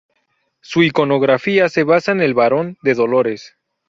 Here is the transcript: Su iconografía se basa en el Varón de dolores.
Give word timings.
Su 0.61 0.81
iconografía 0.81 1.69
se 1.69 1.83
basa 1.83 2.11
en 2.11 2.21
el 2.21 2.33
Varón 2.33 2.75
de 2.81 2.95
dolores. 2.95 3.55